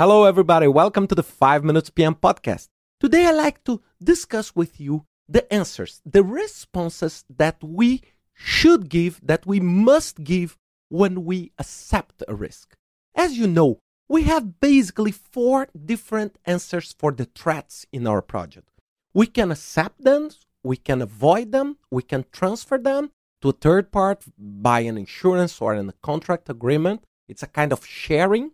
Hello, 0.00 0.22
everybody. 0.22 0.68
Welcome 0.68 1.08
to 1.08 1.16
the 1.16 1.24
5 1.24 1.64
Minutes 1.64 1.90
PM 1.90 2.14
podcast. 2.14 2.68
Today, 3.00 3.26
I'd 3.26 3.32
like 3.32 3.64
to 3.64 3.82
discuss 4.00 4.54
with 4.54 4.78
you 4.78 5.06
the 5.28 5.52
answers, 5.52 6.00
the 6.06 6.22
responses 6.22 7.24
that 7.28 7.56
we 7.64 8.02
should 8.32 8.90
give, 8.90 9.18
that 9.24 9.44
we 9.44 9.58
must 9.58 10.22
give 10.22 10.56
when 10.88 11.24
we 11.24 11.50
accept 11.58 12.22
a 12.28 12.36
risk. 12.36 12.76
As 13.16 13.36
you 13.36 13.48
know, 13.48 13.80
we 14.08 14.22
have 14.22 14.60
basically 14.60 15.10
four 15.10 15.66
different 15.74 16.38
answers 16.46 16.94
for 16.96 17.10
the 17.10 17.24
threats 17.24 17.84
in 17.92 18.06
our 18.06 18.22
project. 18.22 18.68
We 19.12 19.26
can 19.26 19.50
accept 19.50 20.04
them, 20.04 20.30
we 20.62 20.76
can 20.76 21.02
avoid 21.02 21.50
them, 21.50 21.76
we 21.90 22.04
can 22.04 22.24
transfer 22.30 22.78
them 22.78 23.10
to 23.42 23.48
a 23.48 23.52
third 23.64 23.90
part 23.90 24.22
by 24.38 24.78
an 24.78 24.96
insurance 24.96 25.60
or 25.60 25.74
in 25.74 25.88
a 25.88 26.00
contract 26.04 26.48
agreement. 26.48 27.02
It's 27.26 27.42
a 27.42 27.48
kind 27.48 27.72
of 27.72 27.84
sharing 27.84 28.52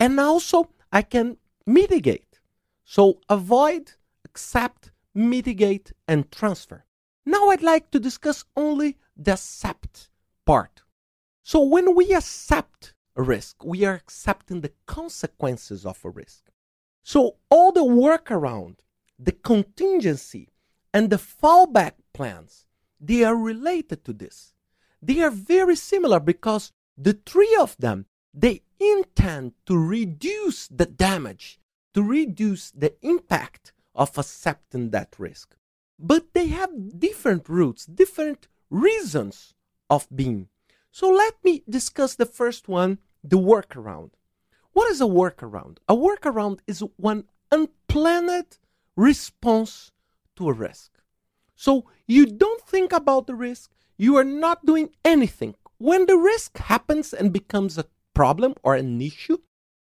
and 0.00 0.18
also, 0.18 0.70
I 0.90 1.02
can 1.02 1.36
mitigate. 1.66 2.40
So, 2.84 3.20
avoid, 3.28 3.92
accept, 4.24 4.90
mitigate, 5.14 5.92
and 6.08 6.30
transfer. 6.32 6.86
Now, 7.26 7.50
I'd 7.50 7.62
like 7.62 7.90
to 7.90 8.00
discuss 8.00 8.44
only 8.56 8.96
the 9.14 9.34
accept 9.34 10.08
part. 10.46 10.82
So, 11.42 11.62
when 11.62 11.94
we 11.94 12.14
accept 12.14 12.94
a 13.14 13.22
risk, 13.22 13.62
we 13.62 13.84
are 13.84 13.94
accepting 13.94 14.62
the 14.62 14.72
consequences 14.86 15.84
of 15.84 16.02
a 16.02 16.08
risk. 16.08 16.50
So, 17.02 17.36
all 17.50 17.70
the 17.70 17.84
workaround, 17.84 18.76
the 19.18 19.32
contingency, 19.32 20.48
and 20.94 21.10
the 21.10 21.16
fallback 21.16 21.92
plans, 22.14 22.66
they 22.98 23.22
are 23.22 23.36
related 23.36 24.04
to 24.06 24.14
this. 24.14 24.54
They 25.02 25.20
are 25.20 25.30
very 25.30 25.76
similar 25.76 26.20
because 26.20 26.72
the 26.96 27.14
three 27.26 27.56
of 27.60 27.76
them 27.78 28.06
they 28.32 28.62
intend 28.80 29.52
to 29.66 29.76
reduce 29.76 30.68
the 30.68 30.86
damage, 30.86 31.60
to 31.94 32.02
reduce 32.02 32.70
the 32.70 32.94
impact 33.02 33.72
of 33.94 34.16
accepting 34.16 34.90
that 34.90 35.14
risk. 35.18 35.56
But 35.98 36.32
they 36.32 36.46
have 36.46 36.98
different 36.98 37.48
roots, 37.48 37.84
different 37.84 38.48
reasons 38.70 39.54
of 39.90 40.08
being. 40.14 40.48
So 40.90 41.10
let 41.10 41.34
me 41.44 41.62
discuss 41.68 42.14
the 42.14 42.26
first 42.26 42.68
one 42.68 42.98
the 43.22 43.38
workaround. 43.38 44.10
What 44.72 44.90
is 44.90 45.00
a 45.00 45.04
workaround? 45.04 45.78
A 45.88 45.94
workaround 45.94 46.60
is 46.66 46.82
one 46.96 47.24
unplanned 47.52 48.58
response 48.96 49.92
to 50.36 50.48
a 50.48 50.52
risk. 50.52 50.92
So 51.54 51.84
you 52.06 52.24
don't 52.26 52.62
think 52.62 52.92
about 52.92 53.26
the 53.26 53.34
risk, 53.34 53.70
you 53.98 54.16
are 54.16 54.24
not 54.24 54.64
doing 54.64 54.90
anything. 55.04 55.54
When 55.76 56.06
the 56.06 56.16
risk 56.16 56.56
happens 56.58 57.12
and 57.12 57.32
becomes 57.32 57.76
a 57.76 57.84
problem 58.20 58.52
or 58.62 58.74
an 58.74 59.00
issue, 59.00 59.38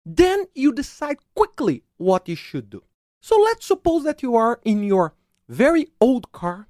then 0.06 0.45
you 0.55 0.73
decide 0.73 1.19
quickly 1.34 1.83
what 1.97 2.29
you 2.29 2.37
should 2.37 2.70
do. 2.70 2.81
So 3.20 3.34
let's 3.37 3.67
suppose 3.67 4.05
that 4.05 4.23
you 4.23 4.37
are 4.37 4.61
in 4.64 4.84
your 4.84 5.14
very 5.48 5.89
old 6.01 6.31
car 6.31 6.69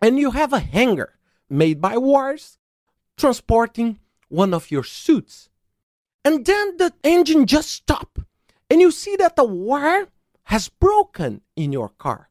and 0.00 0.18
you 0.18 0.32
have 0.32 0.52
a 0.52 0.58
hanger 0.58 1.10
made 1.48 1.80
by 1.80 1.96
wires 1.96 2.58
transporting 3.16 4.00
one 4.28 4.52
of 4.52 4.72
your 4.72 4.82
suits. 4.82 5.50
And 6.24 6.44
then 6.44 6.76
the 6.78 6.92
engine 7.04 7.46
just 7.46 7.70
stopped 7.70 8.18
and 8.68 8.80
you 8.80 8.90
see 8.90 9.14
that 9.22 9.36
the 9.36 9.44
wire 9.44 10.08
has 10.54 10.68
broken 10.68 11.42
in 11.54 11.72
your 11.72 11.90
car. 11.90 12.28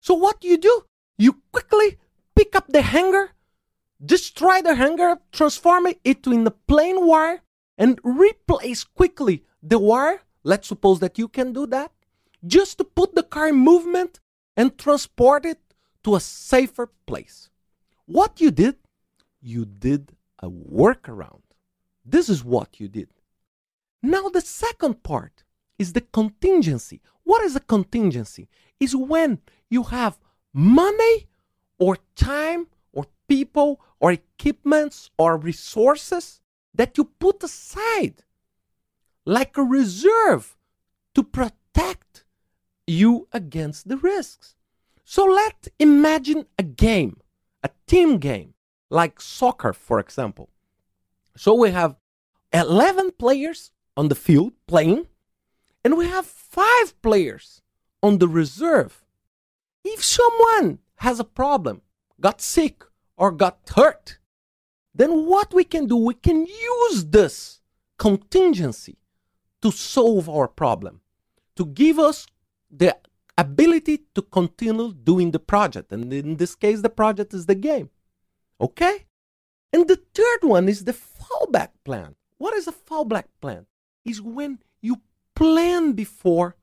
So 0.00 0.14
what 0.14 0.40
do 0.40 0.48
you 0.48 0.58
do? 0.58 0.76
You 1.16 1.42
quickly 1.52 1.98
pick 2.34 2.56
up 2.56 2.66
the 2.66 2.82
hanger, 2.82 3.30
destroy 4.04 4.62
the 4.62 4.74
hanger, 4.74 5.18
transform 5.30 5.86
it 5.86 6.00
into 6.02 6.32
in 6.32 6.44
a 6.44 6.50
plain 6.50 7.06
wire, 7.06 7.43
and 7.76 8.00
replace 8.02 8.84
quickly 8.84 9.44
the 9.62 9.78
wire. 9.78 10.22
Let's 10.42 10.68
suppose 10.68 11.00
that 11.00 11.18
you 11.18 11.28
can 11.28 11.52
do 11.52 11.66
that 11.68 11.92
just 12.46 12.78
to 12.78 12.84
put 12.84 13.14
the 13.14 13.22
car 13.22 13.48
in 13.48 13.56
movement 13.56 14.20
and 14.56 14.76
transport 14.76 15.46
it 15.46 15.60
to 16.04 16.14
a 16.14 16.20
safer 16.20 16.90
place. 17.06 17.48
What 18.06 18.40
you 18.40 18.50
did, 18.50 18.76
you 19.40 19.64
did 19.64 20.12
a 20.38 20.50
workaround. 20.50 21.42
This 22.04 22.28
is 22.28 22.44
what 22.44 22.78
you 22.78 22.88
did. 22.88 23.08
Now, 24.02 24.28
the 24.28 24.42
second 24.42 25.02
part 25.02 25.44
is 25.78 25.94
the 25.94 26.02
contingency. 26.02 27.00
What 27.22 27.42
is 27.42 27.56
a 27.56 27.60
contingency? 27.60 28.48
Is 28.78 28.94
when 28.94 29.38
you 29.70 29.84
have 29.84 30.18
money 30.52 31.26
or 31.78 31.96
time 32.14 32.66
or 32.92 33.06
people 33.28 33.80
or 33.98 34.12
equipments 34.12 35.10
or 35.16 35.38
resources 35.38 36.42
that 36.74 36.98
you 36.98 37.04
put 37.04 37.42
aside 37.42 38.24
like 39.24 39.56
a 39.56 39.62
reserve 39.62 40.56
to 41.14 41.22
protect 41.22 42.24
you 42.86 43.28
against 43.32 43.88
the 43.88 43.96
risks. 43.96 44.56
So 45.04 45.24
let's 45.24 45.68
imagine 45.78 46.46
a 46.58 46.62
game, 46.62 47.20
a 47.62 47.70
team 47.86 48.18
game, 48.18 48.54
like 48.90 49.20
soccer, 49.20 49.72
for 49.72 49.98
example. 49.98 50.50
So 51.36 51.54
we 51.54 51.70
have 51.70 51.96
11 52.52 53.12
players 53.12 53.72
on 53.96 54.08
the 54.08 54.14
field 54.14 54.52
playing, 54.66 55.06
and 55.84 55.96
we 55.96 56.06
have 56.06 56.26
five 56.26 57.00
players 57.02 57.62
on 58.02 58.18
the 58.18 58.28
reserve. 58.28 59.04
If 59.84 60.02
someone 60.02 60.78
has 60.96 61.20
a 61.20 61.24
problem, 61.24 61.82
got 62.20 62.40
sick, 62.40 62.84
or 63.16 63.30
got 63.30 63.58
hurt, 63.74 64.18
then 64.94 65.26
what 65.26 65.52
we 65.52 65.64
can 65.64 65.86
do, 65.86 65.96
we 65.96 66.14
can 66.14 66.46
use 66.46 67.06
this 67.06 67.60
contingency 67.98 68.96
to 69.62 69.70
solve 69.70 70.28
our 70.28 70.46
problem, 70.46 71.00
to 71.56 71.66
give 71.66 71.98
us 71.98 72.26
the 72.70 72.96
ability 73.36 74.02
to 74.14 74.22
continue 74.22 74.92
doing 74.92 75.30
the 75.30 75.38
project. 75.38 75.92
And 75.92 76.12
in 76.12 76.36
this 76.36 76.54
case, 76.54 76.82
the 76.82 76.90
project 76.90 77.34
is 77.34 77.46
the 77.46 77.54
game. 77.54 77.90
Okay? 78.60 79.06
And 79.72 79.88
the 79.88 80.00
third 80.14 80.42
one 80.42 80.68
is 80.68 80.84
the 80.84 80.92
fallback 80.92 81.70
plan. 81.84 82.14
What 82.38 82.54
is 82.54 82.68
a 82.68 82.72
fallback 82.72 83.24
plan? 83.40 83.66
Is 84.04 84.20
when 84.20 84.60
you 84.80 85.00
plan 85.34 85.92
before 85.92 86.56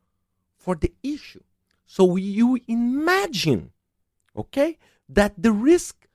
for 0.56 0.76
the 0.76 0.94
issue. 1.04 1.42
So 1.86 2.16
you 2.16 2.60
imagine, 2.68 3.72
okay, 4.38 4.78
that 5.10 5.34
the 5.38 5.52
risk 5.52 6.08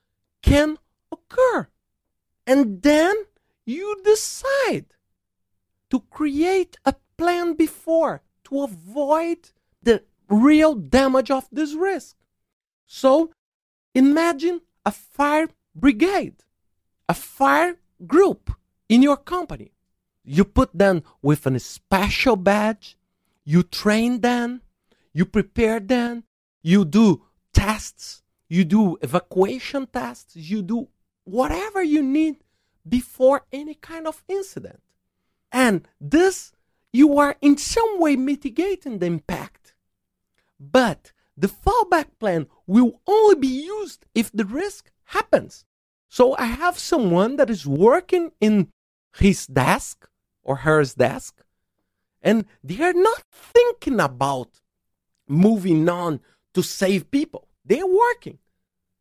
can 0.43 0.79
occur. 1.13 1.69
And 2.47 2.83
then 2.83 3.15
you 3.65 4.01
decide 4.05 4.87
to 5.91 6.01
create 6.11 6.77
a 6.85 6.95
plan 7.17 7.55
before 7.55 8.23
to 8.45 8.63
avoid 8.63 9.51
the 9.83 10.05
real 10.29 10.75
damage 10.75 11.31
of 11.31 11.49
this 11.51 11.75
risk. 11.75 12.17
So 12.87 13.33
imagine 13.95 14.61
a 14.85 14.93
fire 14.93 15.49
brigade, 15.75 16.45
a 17.09 17.15
fire 17.15 17.77
group 18.07 18.53
in 18.89 19.03
your 19.03 19.17
company. 19.17 19.73
You 20.25 20.45
put 20.45 20.77
them 20.77 21.03
with 21.23 21.47
a 21.47 21.59
special 21.59 22.37
badge, 22.37 22.97
you 23.45 23.63
train 23.63 24.21
them, 24.21 24.63
you 25.13 25.25
prepare 25.25 25.81
them, 25.81 26.25
you 26.63 26.85
do 26.85 27.23
tests, 27.53 28.23
you 28.49 28.65
do 28.65 28.99
evacuation 29.01 29.87
tests, 29.87 30.37
you 30.37 30.63
do 30.63 30.89
whatever 31.27 31.83
you 31.83 32.03
need 32.03 32.37
before 32.89 33.43
any 33.53 33.75
kind 33.75 34.07
of 34.07 34.25
incident. 34.29 34.81
And 35.53 35.87
this, 36.01 36.53
you 36.93 37.19
are 37.19 37.37
in 37.43 37.59
some 37.59 38.01
way 38.01 38.17
mitigating 38.17 38.99
the 38.99 39.07
impact. 39.07 39.75
But 40.59 41.13
the 41.37 41.49
fallback 41.49 42.07
plan 42.19 42.47
will 42.67 43.01
only 43.07 43.35
be 43.35 43.65
used 43.65 44.07
if 44.15 44.33
the 44.33 44.47
risk 44.47 44.91
happens. 45.05 45.67
So 46.09 46.35
I 46.39 46.45
have 46.45 46.79
someone 46.79 47.37
that 47.37 47.51
is 47.51 47.67
working 47.67 48.33
in 48.41 48.69
his 49.17 49.47
desk 49.47 50.09
or 50.43 50.57
her 50.57 50.85
desk, 50.85 51.43
and 52.23 52.47
they 52.63 52.81
are 52.83 52.93
not 52.93 53.23
thinking 53.33 54.01
about 54.01 54.61
moving 55.29 55.89
on 55.89 56.21
to 56.55 56.63
save 56.63 57.11
people. 57.11 57.49
They're 57.65 57.87
working. 57.87 58.39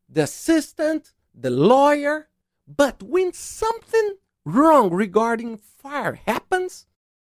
The 0.10 0.24
assistant, 0.24 1.14
the 1.38 1.50
lawyer. 1.50 2.30
But 2.68 3.04
when 3.04 3.34
something 3.34 4.18
wrong 4.46 4.90
regarding 4.92 5.58
fire 5.58 6.16
happens, 6.26 6.86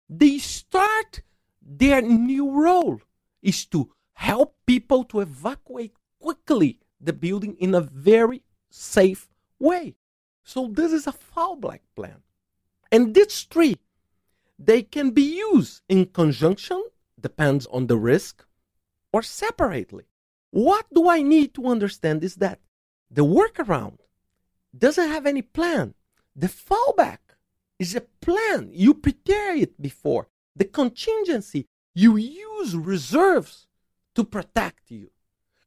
they 0.09 0.39
start 0.39 1.23
their 1.61 2.03
new 2.03 2.51
role 2.51 3.01
is 3.43 3.65
to 3.67 3.91
help 4.13 4.57
people 4.67 5.05
to 5.05 5.21
evacuate 5.21 5.95
quickly 6.21 6.81
the 7.01 7.13
building 7.13 7.57
in 7.59 7.75
a 7.75 7.81
very 7.81 8.43
safe 8.71 9.29
way. 9.59 9.97
So 10.43 10.69
this 10.69 10.93
is 10.93 11.07
a 11.07 11.13
fallback 11.13 11.81
plan. 11.97 12.23
And 12.93 13.15
these 13.15 13.43
three, 13.43 13.79
they 14.59 14.83
can 14.83 15.11
be 15.11 15.39
used 15.39 15.83
in 15.89 16.07
conjunction, 16.07 16.83
depends 17.21 17.67
on 17.67 17.87
the 17.87 17.97
risk, 17.97 18.47
or 19.13 19.23
separately. 19.23 20.05
What 20.51 20.87
do 20.95 21.09
I 21.09 21.23
need 21.23 21.55
to 21.55 21.67
understand 21.67 22.23
is 22.23 22.37
that 22.37 22.61
the 23.15 23.25
workaround 23.25 23.99
doesn't 24.77 25.09
have 25.09 25.25
any 25.25 25.43
plan. 25.43 25.95
The 26.35 26.49
fallback 26.49 27.19
is 27.79 27.95
a 27.95 28.01
plan. 28.01 28.71
You 28.73 28.95
prepare 28.95 29.55
it 29.57 29.81
before. 29.81 30.29
The 30.57 30.65
contingency, 30.65 31.67
you 31.95 32.17
use 32.17 32.75
reserves 32.77 33.69
to 34.17 34.25
protect 34.25 34.91
you. 34.91 35.11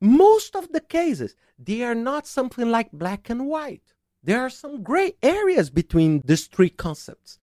Most 0.02 0.56
of 0.56 0.72
the 0.74 0.82
cases, 0.82 1.36
they 1.58 1.84
are 1.84 1.96
not 1.96 2.28
something 2.28 2.70
like 2.70 2.92
black 2.92 3.30
and 3.30 3.48
white. 3.48 3.94
There 4.22 4.42
are 4.42 4.50
some 4.50 4.84
gray 4.84 5.14
areas 5.24 5.70
between 5.70 6.22
these 6.26 6.48
three 6.48 6.70
concepts. 6.70 7.40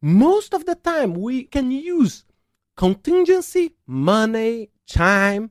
Most 0.00 0.54
of 0.54 0.64
the 0.64 0.76
time, 0.76 1.12
we 1.14 1.44
can 1.44 1.70
use 1.70 2.24
contingency, 2.76 3.74
money, 3.86 4.70
time, 4.86 5.50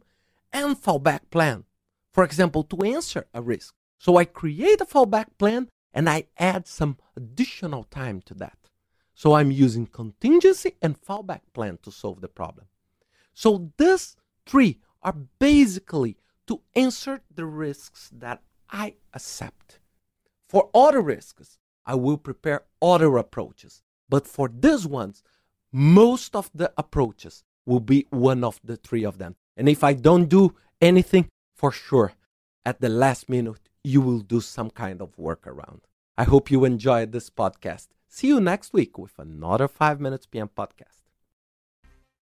and 0.51 0.75
fallback 0.75 1.29
plan. 1.29 1.65
For 2.11 2.23
example, 2.23 2.63
to 2.63 2.81
answer 2.81 3.27
a 3.33 3.41
risk. 3.41 3.75
So 4.01 4.17
I 4.17 4.25
create 4.25 4.81
a 4.81 4.85
fallback 4.85 5.27
plan 5.37 5.69
and 5.93 6.09
I 6.09 6.23
add 6.39 6.65
some 6.65 6.97
additional 7.15 7.83
time 7.83 8.23
to 8.23 8.33
that. 8.33 8.57
So 9.13 9.33
I'm 9.33 9.51
using 9.51 9.85
contingency 9.85 10.73
and 10.81 10.99
fallback 10.99 11.41
plan 11.53 11.77
to 11.83 11.91
solve 11.91 12.19
the 12.19 12.27
problem. 12.27 12.65
So 13.35 13.69
these 13.77 14.15
three 14.47 14.79
are 15.03 15.15
basically 15.37 16.17
to 16.47 16.61
answer 16.75 17.21
the 17.31 17.45
risks 17.45 18.09
that 18.11 18.41
I 18.71 18.95
accept. 19.13 19.77
For 20.49 20.71
other 20.73 21.01
risks, 21.01 21.59
I 21.85 21.93
will 21.93 22.17
prepare 22.17 22.63
other 22.81 23.17
approaches. 23.17 23.83
But 24.09 24.25
for 24.27 24.49
these 24.49 24.87
ones, 24.87 25.21
most 25.71 26.35
of 26.35 26.49
the 26.55 26.73
approaches 26.75 27.43
will 27.67 27.81
be 27.81 28.07
one 28.09 28.43
of 28.43 28.59
the 28.63 28.77
three 28.77 29.03
of 29.03 29.19
them. 29.19 29.35
And 29.55 29.69
if 29.69 29.83
I 29.83 29.93
don't 29.93 30.25
do 30.25 30.55
anything, 30.81 31.29
for 31.53 31.71
sure, 31.71 32.13
at 32.65 32.81
the 32.81 32.89
last 32.89 33.29
minute, 33.29 33.69
you 33.83 34.01
will 34.01 34.19
do 34.19 34.41
some 34.41 34.69
kind 34.69 35.01
of 35.01 35.15
workaround. 35.17 35.81
I 36.17 36.23
hope 36.23 36.51
you 36.51 36.65
enjoyed 36.65 37.11
this 37.11 37.29
podcast. 37.29 37.87
See 38.07 38.27
you 38.27 38.39
next 38.39 38.73
week 38.73 38.97
with 38.97 39.17
another 39.17 39.67
5 39.67 39.99
Minutes 39.99 40.25
PM 40.25 40.49
podcast. 40.49 41.00